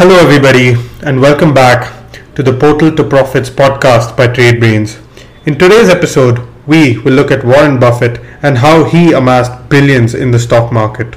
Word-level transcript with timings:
Hello, 0.00 0.16
everybody, 0.16 0.76
and 1.02 1.20
welcome 1.20 1.52
back 1.52 2.14
to 2.34 2.42
the 2.42 2.58
Portal 2.58 2.90
to 2.96 3.04
Profits 3.04 3.50
podcast 3.50 4.16
by 4.16 4.28
TradeBrains. 4.28 4.98
In 5.44 5.58
today's 5.58 5.90
episode, 5.90 6.40
we 6.66 6.96
will 6.96 7.12
look 7.12 7.30
at 7.30 7.44
Warren 7.44 7.78
Buffett 7.78 8.18
and 8.42 8.56
how 8.56 8.84
he 8.84 9.12
amassed 9.12 9.68
billions 9.68 10.14
in 10.14 10.30
the 10.30 10.38
stock 10.38 10.72
market. 10.72 11.16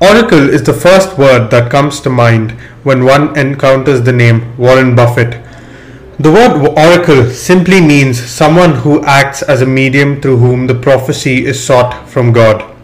Oracle 0.00 0.48
is 0.48 0.62
the 0.62 0.72
first 0.72 1.18
word 1.18 1.50
that 1.50 1.70
comes 1.70 2.00
to 2.00 2.08
mind 2.08 2.52
when 2.84 3.04
one 3.04 3.38
encounters 3.38 4.00
the 4.00 4.14
name 4.14 4.56
Warren 4.56 4.96
Buffett. 4.96 5.32
The 6.18 6.32
word 6.32 6.66
oracle 6.78 7.28
simply 7.28 7.82
means 7.82 8.18
someone 8.18 8.76
who 8.76 9.04
acts 9.04 9.42
as 9.42 9.60
a 9.60 9.66
medium 9.66 10.22
through 10.22 10.38
whom 10.38 10.66
the 10.66 10.74
prophecy 10.74 11.44
is 11.44 11.62
sought 11.62 12.08
from 12.08 12.32
God 12.32 12.75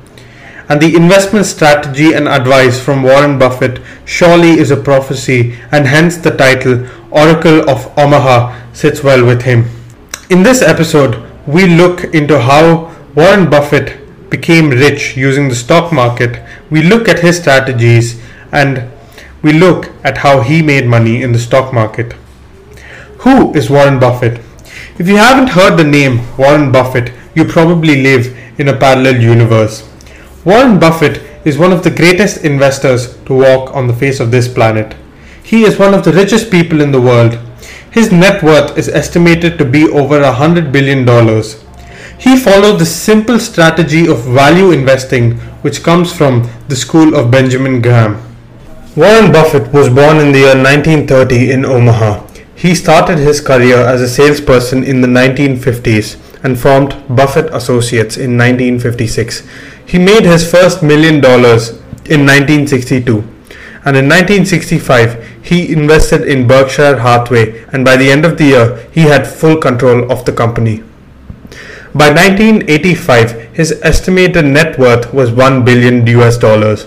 and 0.68 0.80
the 0.80 0.94
investment 0.94 1.46
strategy 1.46 2.12
and 2.12 2.28
advice 2.28 2.80
from 2.80 3.02
Warren 3.02 3.38
Buffett 3.38 3.80
surely 4.04 4.52
is 4.52 4.70
a 4.70 4.76
prophecy, 4.76 5.58
and 5.70 5.86
hence 5.86 6.16
the 6.16 6.36
title 6.36 6.86
Oracle 7.10 7.68
of 7.68 7.86
Omaha 7.98 8.72
sits 8.72 9.02
well 9.02 9.24
with 9.24 9.42
him. 9.42 9.64
In 10.30 10.42
this 10.42 10.62
episode, 10.62 11.22
we 11.46 11.66
look 11.66 12.04
into 12.14 12.38
how 12.38 12.94
Warren 13.14 13.50
Buffett 13.50 14.30
became 14.30 14.70
rich 14.70 15.16
using 15.16 15.48
the 15.48 15.54
stock 15.54 15.92
market, 15.92 16.42
we 16.70 16.82
look 16.82 17.06
at 17.08 17.18
his 17.20 17.38
strategies, 17.38 18.20
and 18.50 18.90
we 19.42 19.52
look 19.52 19.90
at 20.04 20.18
how 20.18 20.40
he 20.40 20.62
made 20.62 20.86
money 20.86 21.22
in 21.22 21.32
the 21.32 21.38
stock 21.38 21.74
market. 21.74 22.14
Who 23.18 23.54
is 23.54 23.68
Warren 23.68 24.00
Buffett? 24.00 24.40
If 24.98 25.08
you 25.08 25.16
haven't 25.16 25.50
heard 25.50 25.76
the 25.76 25.84
name 25.84 26.20
Warren 26.36 26.72
Buffett, 26.72 27.12
you 27.34 27.44
probably 27.44 28.02
live 28.02 28.36
in 28.58 28.68
a 28.68 28.76
parallel 28.76 29.20
universe. 29.20 29.88
Warren 30.44 30.80
Buffett 30.80 31.22
is 31.46 31.56
one 31.56 31.72
of 31.72 31.84
the 31.84 31.90
greatest 31.90 32.44
investors 32.44 33.16
to 33.26 33.34
walk 33.34 33.72
on 33.76 33.86
the 33.86 33.94
face 33.94 34.18
of 34.18 34.32
this 34.32 34.48
planet. 34.48 34.96
He 35.44 35.62
is 35.62 35.78
one 35.78 35.94
of 35.94 36.02
the 36.04 36.12
richest 36.12 36.50
people 36.50 36.80
in 36.80 36.90
the 36.90 37.00
world. 37.00 37.38
His 37.92 38.10
net 38.10 38.42
worth 38.42 38.76
is 38.76 38.88
estimated 38.88 39.56
to 39.58 39.64
be 39.64 39.88
over 39.88 40.20
a 40.20 40.32
hundred 40.32 40.72
billion 40.72 41.04
dollars. 41.04 41.62
He 42.18 42.36
followed 42.36 42.78
the 42.78 42.86
simple 42.86 43.38
strategy 43.38 44.08
of 44.08 44.24
value 44.24 44.72
investing, 44.72 45.38
which 45.62 45.84
comes 45.84 46.12
from 46.12 46.48
the 46.66 46.76
school 46.76 47.14
of 47.14 47.30
Benjamin 47.30 47.80
Graham. 47.80 48.20
Warren 48.96 49.30
Buffett 49.30 49.72
was 49.72 49.88
born 49.88 50.18
in 50.18 50.32
the 50.32 50.40
year 50.40 50.56
1930 50.56 51.52
in 51.52 51.64
Omaha. 51.64 52.26
He 52.56 52.74
started 52.74 53.18
his 53.18 53.40
career 53.40 53.78
as 53.78 54.00
a 54.00 54.08
salesperson 54.08 54.82
in 54.82 55.02
the 55.02 55.08
1950s 55.08 56.16
and 56.44 56.58
formed 56.58 56.96
Buffett 57.08 57.46
Associates 57.54 58.16
in 58.16 58.36
1956. 58.36 59.42
He 59.92 59.98
made 59.98 60.24
his 60.24 60.50
first 60.50 60.82
million 60.82 61.20
dollars 61.20 61.68
in 62.14 62.24
1962 62.24 63.18
and 63.84 63.94
in 63.94 64.08
1965 64.08 65.40
he 65.42 65.70
invested 65.70 66.22
in 66.26 66.46
Berkshire 66.48 66.98
Hathaway 66.98 67.64
and 67.74 67.84
by 67.84 67.98
the 67.98 68.10
end 68.10 68.24
of 68.24 68.38
the 68.38 68.44
year 68.44 68.88
he 68.90 69.02
had 69.02 69.26
full 69.26 69.58
control 69.58 70.10
of 70.10 70.24
the 70.24 70.32
company. 70.32 70.82
By 71.94 72.08
1985 72.08 73.54
his 73.54 73.72
estimated 73.82 74.46
net 74.46 74.78
worth 74.78 75.12
was 75.12 75.30
1 75.30 75.62
billion 75.62 76.06
US 76.06 76.38
dollars. 76.38 76.86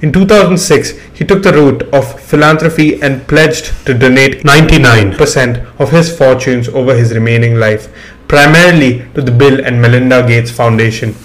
In 0.00 0.12
2006 0.12 0.90
he 1.18 1.24
took 1.24 1.42
the 1.42 1.52
route 1.52 1.82
of 1.92 2.20
philanthropy 2.20 3.02
and 3.02 3.26
pledged 3.26 3.74
to 3.86 3.92
donate 3.92 4.44
99% 4.44 5.80
of 5.80 5.90
his 5.90 6.16
fortunes 6.16 6.68
over 6.68 6.94
his 6.94 7.12
remaining 7.12 7.56
life, 7.56 7.92
primarily 8.28 9.04
to 9.14 9.20
the 9.20 9.32
Bill 9.32 9.64
and 9.64 9.82
Melinda 9.82 10.24
Gates 10.24 10.52
Foundation. 10.52 11.16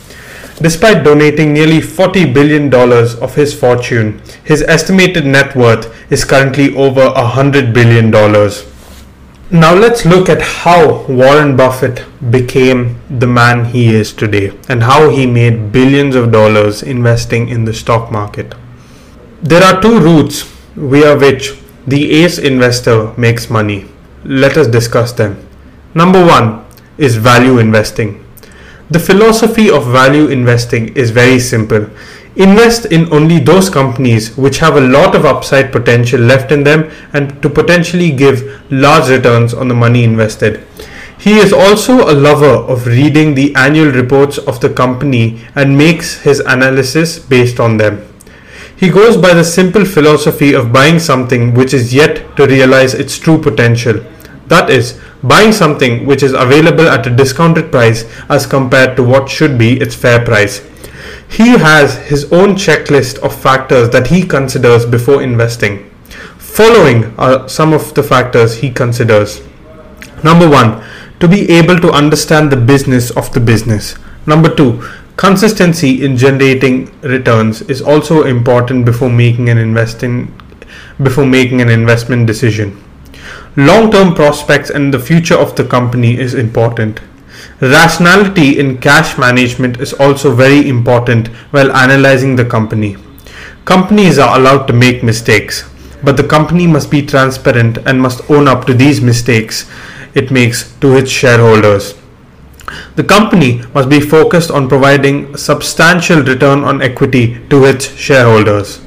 Despite 0.59 1.03
donating 1.03 1.53
nearly 1.53 1.79
$40 1.79 2.33
billion 2.33 2.73
of 2.73 3.35
his 3.35 3.53
fortune, 3.53 4.21
his 4.43 4.61
estimated 4.63 5.25
net 5.25 5.55
worth 5.55 6.11
is 6.11 6.23
currently 6.25 6.75
over 6.75 7.01
$100 7.09 7.73
billion. 7.73 8.11
Now 9.53 9.73
let's 9.75 10.05
look 10.05 10.29
at 10.29 10.41
how 10.41 11.05
Warren 11.07 11.57
Buffett 11.57 12.05
became 12.31 12.99
the 13.09 13.27
man 13.27 13.65
he 13.65 13.93
is 13.93 14.13
today 14.13 14.57
and 14.69 14.83
how 14.83 15.09
he 15.09 15.25
made 15.25 15.73
billions 15.73 16.15
of 16.15 16.31
dollars 16.31 16.81
investing 16.83 17.49
in 17.49 17.65
the 17.65 17.73
stock 17.73 18.11
market. 18.11 18.55
There 19.43 19.61
are 19.63 19.81
two 19.81 19.99
routes 19.99 20.43
via 20.75 21.17
which 21.17 21.59
the 21.85 22.11
ace 22.23 22.37
investor 22.37 23.13
makes 23.17 23.49
money. 23.49 23.87
Let 24.23 24.55
us 24.55 24.67
discuss 24.67 25.11
them. 25.11 25.45
Number 25.93 26.23
one 26.25 26.65
is 26.97 27.17
value 27.17 27.57
investing. 27.57 28.23
The 28.91 28.99
philosophy 28.99 29.69
of 29.69 29.87
value 29.87 30.27
investing 30.27 30.89
is 30.97 31.11
very 31.11 31.39
simple. 31.39 31.87
Invest 32.35 32.87
in 32.87 33.11
only 33.13 33.39
those 33.39 33.69
companies 33.69 34.35
which 34.35 34.57
have 34.57 34.75
a 34.75 34.81
lot 34.81 35.15
of 35.15 35.23
upside 35.23 35.71
potential 35.71 36.19
left 36.19 36.51
in 36.51 36.65
them 36.65 36.91
and 37.13 37.41
to 37.41 37.49
potentially 37.49 38.11
give 38.11 38.61
large 38.69 39.09
returns 39.09 39.53
on 39.53 39.69
the 39.69 39.73
money 39.73 40.03
invested. 40.03 40.67
He 41.17 41.37
is 41.37 41.53
also 41.53 42.11
a 42.11 42.19
lover 42.27 42.69
of 42.73 42.85
reading 42.85 43.33
the 43.33 43.55
annual 43.55 43.93
reports 43.93 44.37
of 44.37 44.59
the 44.59 44.73
company 44.73 45.39
and 45.55 45.77
makes 45.77 46.19
his 46.23 46.41
analysis 46.41 47.17
based 47.17 47.61
on 47.61 47.77
them. 47.77 48.05
He 48.75 48.89
goes 48.89 49.15
by 49.15 49.33
the 49.33 49.45
simple 49.45 49.85
philosophy 49.85 50.53
of 50.53 50.73
buying 50.73 50.99
something 50.99 51.53
which 51.53 51.73
is 51.73 51.93
yet 51.93 52.35
to 52.35 52.45
realize 52.45 52.93
its 52.93 53.17
true 53.17 53.41
potential. 53.41 54.03
That 54.47 54.69
is, 54.69 54.99
buying 55.23 55.51
something 55.51 56.05
which 56.05 56.23
is 56.23 56.33
available 56.33 56.87
at 56.87 57.05
a 57.05 57.15
discounted 57.15 57.71
price 57.71 58.05
as 58.29 58.45
compared 58.45 58.95
to 58.95 59.03
what 59.03 59.29
should 59.29 59.57
be 59.57 59.79
its 59.79 59.95
fair 59.95 60.23
price. 60.23 60.67
He 61.29 61.57
has 61.57 61.97
his 62.09 62.31
own 62.31 62.55
checklist 62.55 63.19
of 63.19 63.39
factors 63.39 63.89
that 63.91 64.07
he 64.07 64.23
considers 64.23 64.85
before 64.85 65.21
investing. 65.21 65.89
Following 66.37 67.15
are 67.17 67.47
some 67.47 67.73
of 67.73 67.93
the 67.93 68.03
factors 68.03 68.57
he 68.57 68.69
considers. 68.69 69.41
Number 70.23 70.49
one, 70.49 70.83
to 71.19 71.27
be 71.27 71.49
able 71.49 71.79
to 71.79 71.91
understand 71.91 72.51
the 72.51 72.57
business 72.57 73.11
of 73.11 73.31
the 73.33 73.39
business. 73.39 73.95
Number 74.25 74.53
two, 74.53 74.83
consistency 75.17 76.03
in 76.03 76.17
generating 76.17 76.91
returns 77.01 77.61
is 77.63 77.81
also 77.81 78.23
important 78.23 78.85
before 78.85 79.09
making 79.09 79.49
an 79.49 79.57
investing 79.57 80.33
before 81.01 81.25
making 81.25 81.61
an 81.61 81.69
investment 81.69 82.27
decision. 82.27 82.77
Long 83.57 83.91
term 83.91 84.15
prospects 84.15 84.69
and 84.69 84.93
the 84.93 84.99
future 84.99 85.35
of 85.37 85.57
the 85.57 85.65
company 85.65 86.17
is 86.17 86.33
important. 86.33 87.01
Rationality 87.59 88.57
in 88.57 88.77
cash 88.77 89.17
management 89.17 89.81
is 89.81 89.91
also 89.93 90.33
very 90.33 90.69
important 90.69 91.27
while 91.51 91.71
analyzing 91.71 92.37
the 92.37 92.45
company. 92.45 92.95
Companies 93.65 94.17
are 94.17 94.39
allowed 94.39 94.67
to 94.67 94.73
make 94.73 95.03
mistakes, 95.03 95.69
but 96.01 96.15
the 96.15 96.27
company 96.27 96.65
must 96.65 96.89
be 96.89 97.05
transparent 97.05 97.77
and 97.79 98.01
must 98.01 98.29
own 98.31 98.47
up 98.47 98.65
to 98.65 98.73
these 98.73 99.01
mistakes 99.01 99.69
it 100.13 100.31
makes 100.31 100.71
to 100.79 100.95
its 100.95 101.11
shareholders. 101.11 101.95
The 102.95 103.03
company 103.03 103.61
must 103.73 103.89
be 103.89 103.99
focused 103.99 104.49
on 104.49 104.69
providing 104.69 105.35
substantial 105.35 106.21
return 106.23 106.63
on 106.63 106.81
equity 106.81 107.45
to 107.49 107.65
its 107.65 107.93
shareholders. 107.95 108.79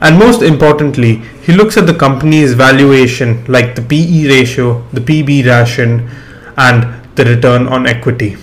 And 0.00 0.18
most 0.18 0.42
importantly, 0.42 1.16
he 1.42 1.52
looks 1.52 1.76
at 1.76 1.86
the 1.86 1.94
company's 1.94 2.54
valuation, 2.54 3.44
like 3.46 3.74
the 3.74 3.82
PE 3.82 4.28
ratio, 4.28 4.82
the 4.92 5.00
PB 5.00 5.46
ration, 5.46 6.08
and 6.56 6.94
the 7.16 7.24
return 7.24 7.66
on 7.66 7.86
equity. 7.86 8.36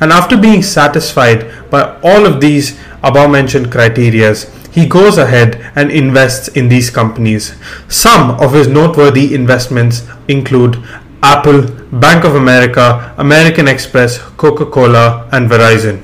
And 0.00 0.12
after 0.12 0.36
being 0.36 0.62
satisfied 0.62 1.70
by 1.70 1.98
all 2.02 2.26
of 2.26 2.40
these 2.40 2.78
above 3.02 3.30
mentioned 3.30 3.70
criteria, 3.70 4.34
he 4.72 4.86
goes 4.86 5.16
ahead 5.16 5.72
and 5.74 5.90
invests 5.90 6.48
in 6.48 6.68
these 6.68 6.90
companies. 6.90 7.54
Some 7.88 8.32
of 8.40 8.52
his 8.52 8.68
noteworthy 8.68 9.34
investments 9.34 10.06
include 10.28 10.82
Apple, 11.22 11.62
Bank 11.92 12.24
of 12.24 12.34
America, 12.34 13.14
American 13.16 13.68
Express, 13.68 14.18
Coca 14.18 14.66
Cola, 14.66 15.28
and 15.32 15.50
Verizon. 15.50 16.02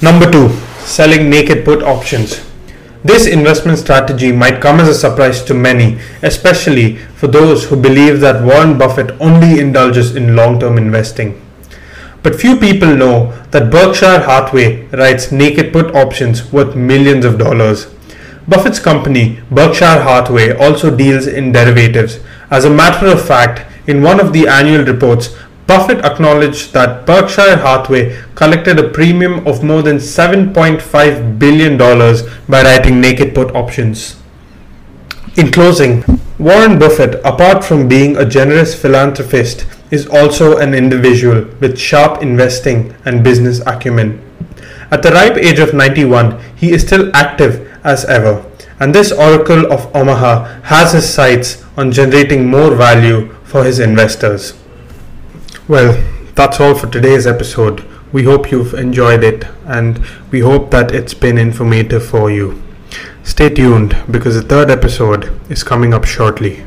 Number 0.00 0.30
two, 0.30 0.48
selling 0.86 1.28
naked 1.28 1.64
put 1.64 1.82
options. 1.82 2.40
This 3.02 3.26
investment 3.26 3.78
strategy 3.78 4.32
might 4.32 4.60
come 4.60 4.80
as 4.80 4.88
a 4.88 4.94
surprise 4.94 5.42
to 5.44 5.54
many, 5.54 5.98
especially 6.22 6.96
for 6.96 7.26
those 7.26 7.64
who 7.64 7.76
believe 7.76 8.20
that 8.20 8.44
Warren 8.44 8.78
Buffett 8.78 9.20
only 9.20 9.60
indulges 9.60 10.16
in 10.16 10.36
long 10.36 10.58
term 10.58 10.78
investing. 10.78 11.40
But 12.22 12.40
few 12.40 12.56
people 12.56 12.96
know 12.96 13.32
that 13.50 13.70
Berkshire 13.70 14.20
Hathaway 14.20 14.86
writes 14.86 15.30
naked 15.30 15.72
put 15.72 15.94
options 15.94 16.52
worth 16.52 16.74
millions 16.74 17.24
of 17.24 17.38
dollars. 17.38 17.86
Buffett's 18.48 18.80
company, 18.80 19.40
Berkshire 19.50 20.02
Hathaway, 20.02 20.56
also 20.56 20.94
deals 20.96 21.26
in 21.26 21.52
derivatives. 21.52 22.18
As 22.50 22.64
a 22.64 22.70
matter 22.70 23.06
of 23.06 23.24
fact, 23.24 23.64
in 23.88 24.02
one 24.02 24.18
of 24.18 24.32
the 24.32 24.48
annual 24.48 24.84
reports, 24.84 25.36
Buffett 25.66 26.04
acknowledged 26.04 26.72
that 26.74 27.06
Berkshire 27.06 27.56
Hathaway 27.56 28.22
collected 28.36 28.78
a 28.78 28.88
premium 28.88 29.46
of 29.46 29.64
more 29.64 29.82
than 29.82 29.96
$7.5 29.96 31.38
billion 31.38 31.76
by 31.76 32.62
writing 32.62 33.00
naked 33.00 33.34
put 33.34 33.54
options. 33.54 34.16
In 35.36 35.50
closing, 35.50 36.04
Warren 36.38 36.78
Buffett, 36.78 37.20
apart 37.24 37.64
from 37.64 37.88
being 37.88 38.16
a 38.16 38.24
generous 38.24 38.80
philanthropist, 38.80 39.66
is 39.90 40.06
also 40.06 40.58
an 40.58 40.72
individual 40.72 41.44
with 41.60 41.78
sharp 41.78 42.22
investing 42.22 42.94
and 43.04 43.24
business 43.24 43.60
acumen. 43.66 44.22
At 44.90 45.02
the 45.02 45.10
ripe 45.10 45.36
age 45.36 45.58
of 45.58 45.74
91, 45.74 46.40
he 46.54 46.72
is 46.72 46.82
still 46.82 47.14
active 47.14 47.72
as 47.84 48.04
ever. 48.04 48.44
And 48.78 48.94
this 48.94 49.10
Oracle 49.10 49.72
of 49.72 49.94
Omaha 49.96 50.60
has 50.62 50.92
his 50.92 51.12
sights 51.12 51.64
on 51.76 51.90
generating 51.90 52.46
more 52.46 52.74
value 52.74 53.32
for 53.42 53.64
his 53.64 53.78
investors. 53.78 54.54
Well, 55.68 56.00
that's 56.36 56.60
all 56.60 56.76
for 56.76 56.86
today's 56.86 57.26
episode. 57.26 57.84
We 58.12 58.22
hope 58.22 58.52
you've 58.52 58.72
enjoyed 58.74 59.24
it 59.24 59.46
and 59.64 59.98
we 60.30 60.38
hope 60.38 60.70
that 60.70 60.94
it's 60.94 61.12
been 61.12 61.38
informative 61.38 62.06
for 62.06 62.30
you. 62.30 62.62
Stay 63.24 63.48
tuned 63.48 63.96
because 64.08 64.36
the 64.36 64.48
third 64.48 64.70
episode 64.70 65.40
is 65.50 65.64
coming 65.64 65.92
up 65.92 66.04
shortly. 66.04 66.64